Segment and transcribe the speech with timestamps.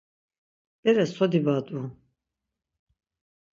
[0.83, 1.83] Bere so dibadu?